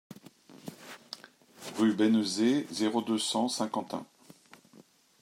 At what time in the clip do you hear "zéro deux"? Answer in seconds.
2.71-3.19